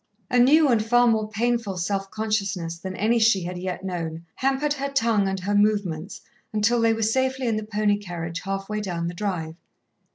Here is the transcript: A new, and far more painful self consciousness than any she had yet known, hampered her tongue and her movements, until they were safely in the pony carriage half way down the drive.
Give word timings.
A 0.31 0.39
new, 0.39 0.67
and 0.67 0.83
far 0.83 1.05
more 1.05 1.29
painful 1.29 1.77
self 1.77 2.09
consciousness 2.09 2.75
than 2.79 2.95
any 2.95 3.19
she 3.19 3.43
had 3.43 3.59
yet 3.59 3.85
known, 3.85 4.25
hampered 4.37 4.73
her 4.73 4.89
tongue 4.89 5.27
and 5.27 5.39
her 5.41 5.53
movements, 5.53 6.21
until 6.51 6.81
they 6.81 6.91
were 6.91 7.03
safely 7.03 7.45
in 7.45 7.55
the 7.55 7.63
pony 7.63 7.99
carriage 7.99 8.39
half 8.41 8.67
way 8.67 8.81
down 8.81 9.05
the 9.09 9.13
drive. 9.13 9.57